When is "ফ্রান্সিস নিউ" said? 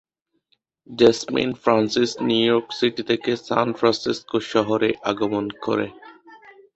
1.61-2.43